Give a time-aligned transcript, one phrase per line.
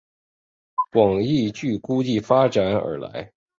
[0.91, 3.31] 广义矩估计发展而来。